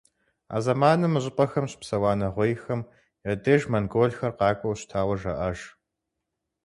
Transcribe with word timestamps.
А 0.55 0.57
зэманым 0.65 1.11
мы 1.13 1.19
щӀыпӀэхэм 1.23 1.65
щыпсэуа 1.71 2.11
нэгъуейхэм 2.19 2.81
я 3.31 3.33
деж 3.43 3.61
монголхэр 3.71 4.31
къакӀуэу 4.37 4.77
щытауэ 4.79 5.15
жаӀэж. 5.21 5.59